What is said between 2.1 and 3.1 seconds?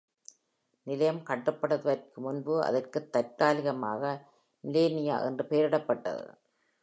முன்பு, அதற்கு